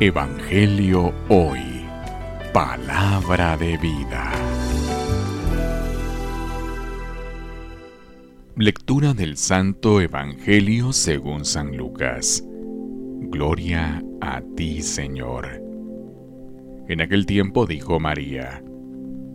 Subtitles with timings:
[0.00, 1.60] Evangelio Hoy.
[2.52, 4.32] Palabra de vida.
[8.56, 12.42] Lectura del Santo Evangelio según San Lucas.
[13.30, 15.62] Gloria a ti, Señor.
[16.88, 18.62] En aquel tiempo dijo María,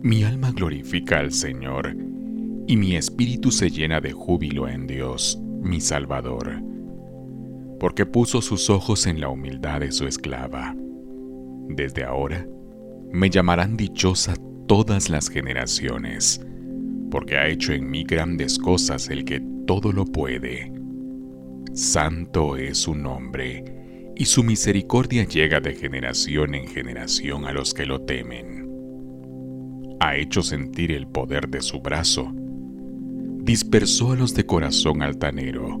[0.02, 1.96] Mi alma glorifica al Señor,
[2.66, 6.77] y mi espíritu se llena de júbilo en Dios, mi Salvador
[7.78, 10.74] porque puso sus ojos en la humildad de su esclava.
[11.68, 12.46] Desde ahora
[13.12, 14.34] me llamarán dichosa
[14.66, 16.44] todas las generaciones,
[17.10, 20.72] porque ha hecho en mí grandes cosas el que todo lo puede.
[21.72, 27.86] Santo es su nombre, y su misericordia llega de generación en generación a los que
[27.86, 28.68] lo temen.
[30.00, 32.32] Ha hecho sentir el poder de su brazo,
[33.42, 35.80] dispersó a los de corazón altanero,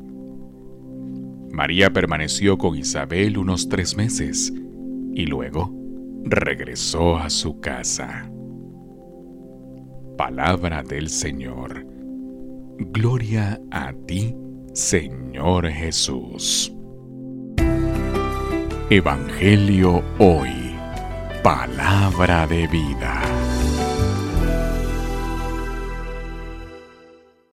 [1.51, 4.53] María permaneció con Isabel unos tres meses
[5.13, 5.73] y luego
[6.23, 8.29] regresó a su casa.
[10.17, 11.85] Palabra del Señor.
[12.77, 14.35] Gloria a ti,
[14.73, 16.73] Señor Jesús.
[18.89, 20.75] Evangelio hoy.
[21.43, 23.21] Palabra de vida.